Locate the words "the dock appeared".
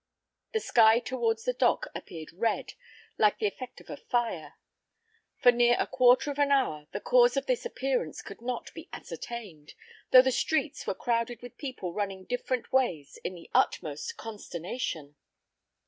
1.45-2.33